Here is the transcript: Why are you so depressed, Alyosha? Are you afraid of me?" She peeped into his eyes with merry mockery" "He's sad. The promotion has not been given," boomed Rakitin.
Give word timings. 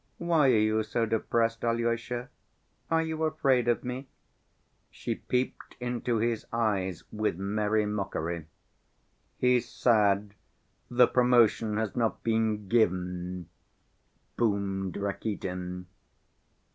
Why 0.17 0.47
are 0.49 0.57
you 0.57 0.81
so 0.81 1.05
depressed, 1.05 1.63
Alyosha? 1.63 2.29
Are 2.89 3.03
you 3.03 3.23
afraid 3.23 3.67
of 3.67 3.83
me?" 3.83 4.07
She 4.89 5.13
peeped 5.13 5.75
into 5.79 6.17
his 6.17 6.43
eyes 6.51 7.03
with 7.11 7.37
merry 7.37 7.85
mockery" 7.85 8.47
"He's 9.37 9.69
sad. 9.69 10.33
The 10.89 11.05
promotion 11.07 11.77
has 11.77 11.95
not 11.95 12.23
been 12.23 12.67
given," 12.67 13.49
boomed 14.37 14.97
Rakitin. 14.97 15.85